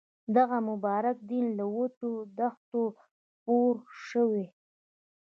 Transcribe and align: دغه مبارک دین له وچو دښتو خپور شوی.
دغه 0.35 0.57
مبارک 0.69 1.17
دین 1.29 1.45
له 1.57 1.65
وچو 1.75 2.11
دښتو 2.39 2.81
خپور 3.01 3.75
شوی. 4.07 4.45